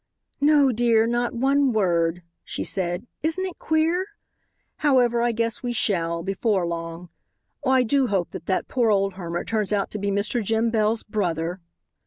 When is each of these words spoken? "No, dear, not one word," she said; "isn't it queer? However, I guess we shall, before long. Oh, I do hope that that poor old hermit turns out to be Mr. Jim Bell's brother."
"No, 0.39 0.71
dear, 0.71 1.05
not 1.05 1.35
one 1.35 1.73
word," 1.73 2.23
she 2.43 2.63
said; 2.63 3.05
"isn't 3.21 3.45
it 3.45 3.59
queer? 3.59 4.07
However, 4.77 5.21
I 5.21 5.31
guess 5.31 5.61
we 5.61 5.73
shall, 5.73 6.23
before 6.23 6.65
long. 6.65 7.09
Oh, 7.63 7.69
I 7.69 7.83
do 7.83 8.07
hope 8.07 8.31
that 8.31 8.47
that 8.47 8.67
poor 8.67 8.89
old 8.89 9.13
hermit 9.13 9.45
turns 9.45 9.71
out 9.71 9.91
to 9.91 9.99
be 9.99 10.09
Mr. 10.09 10.43
Jim 10.43 10.71
Bell's 10.71 11.03
brother." 11.03 11.59